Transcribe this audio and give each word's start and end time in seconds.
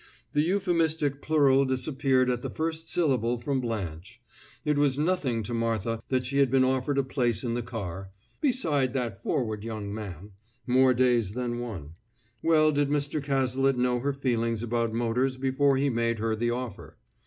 The 0.33 0.41
euphemistic 0.41 1.21
plural 1.21 1.63
disappeared 1.63 2.27
at 2.31 2.41
the 2.41 2.49
first 2.49 2.91
syllable 2.91 3.37
from 3.37 3.61
Blanche. 3.61 4.19
It 4.65 4.75
was 4.79 4.97
nothing 4.97 5.43
to 5.43 5.53
Martha 5.53 6.01
that 6.09 6.25
she 6.25 6.39
had 6.39 6.49
been 6.49 6.63
offered 6.63 6.97
a 6.97 7.03
place 7.03 7.43
in 7.43 7.53
the 7.53 7.61
car 7.61 8.09
(beside 8.41 8.93
that 8.93 9.21
forward 9.21 9.63
young 9.63 9.93
man) 9.93 10.31
more 10.65 10.95
days 10.95 11.33
than 11.33 11.59
one; 11.59 11.91
well 12.41 12.71
did 12.71 12.89
Mr. 12.89 13.21
Cazalet 13.23 13.77
know 13.77 13.99
her 13.99 14.11
feelings 14.11 14.63
about 14.63 14.91
motors 14.91 15.37
before 15.37 15.77
he 15.77 15.91
made 15.91 16.17
her 16.17 16.35
the 16.35 16.49
offer. 16.49 16.97